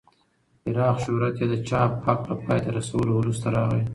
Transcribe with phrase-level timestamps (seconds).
[0.63, 3.83] پراخ شهرت یې د چاپ حق له پای ته رسېدو وروسته راغی.